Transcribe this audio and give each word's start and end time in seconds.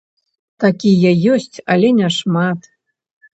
Такія 0.63 1.11
ёсць, 1.33 1.57
але 1.75 1.93
няшмат. 1.99 2.59